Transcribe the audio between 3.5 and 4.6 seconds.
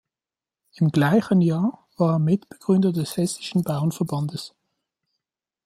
Bauernverbandes.